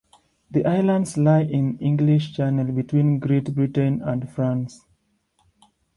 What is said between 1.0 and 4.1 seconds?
lie in the English Channel between Great Britain